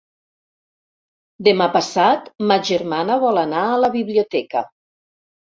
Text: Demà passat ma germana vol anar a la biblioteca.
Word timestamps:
Demà 1.49 1.67
passat 1.75 2.31
ma 2.53 2.59
germana 2.71 3.21
vol 3.25 3.41
anar 3.43 3.63
a 3.75 3.79
la 3.85 3.93
biblioteca. 4.01 4.69